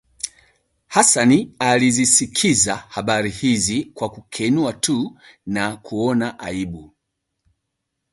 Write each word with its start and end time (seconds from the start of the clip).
Hassan 0.87 1.49
alizisikiza 1.59 2.75
habari 2.75 3.29
hizi 3.29 3.83
kwa 3.85 4.09
kukenua 4.09 4.73
tu 4.73 5.19
na 5.45 5.77
kuona 5.77 6.39
aibu 6.39 6.93